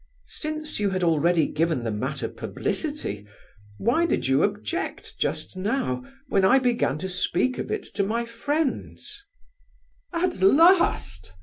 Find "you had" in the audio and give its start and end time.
0.79-1.03